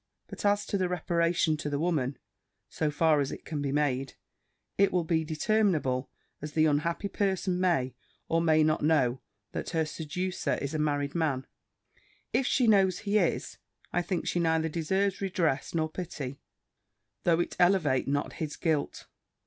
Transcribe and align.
But 0.25 0.43
as 0.45 0.65
to 0.65 0.79
the 0.79 0.89
reparation 0.89 1.57
to 1.57 1.69
the 1.69 1.77
woman, 1.77 2.17
so 2.69 2.89
far 2.89 3.19
as 3.19 3.31
it 3.31 3.45
can 3.45 3.61
be 3.61 3.71
made, 3.71 4.15
it 4.75 4.91
will 4.91 5.03
be 5.03 5.23
determinable 5.23 6.09
as 6.41 6.53
the 6.53 6.65
unhappy 6.65 7.07
person 7.07 7.59
may 7.59 7.93
or 8.27 8.41
may 8.41 8.63
not 8.63 8.81
know, 8.81 9.21
that 9.51 9.69
her 9.69 9.85
seducer 9.85 10.55
is 10.55 10.73
a 10.73 10.79
married 10.79 11.13
man: 11.13 11.45
if 12.33 12.47
she 12.47 12.65
knows 12.65 12.97
he 12.97 13.19
is, 13.19 13.59
I 13.93 14.01
think 14.01 14.25
she 14.25 14.39
neither 14.39 14.69
deserves 14.69 15.21
redress 15.21 15.75
nor 15.75 15.87
pity, 15.87 16.39
though 17.21 17.39
it 17.39 17.55
elevate 17.59 18.07
not 18.07 18.33
his 18.33 18.55
guilt. 18.55 19.05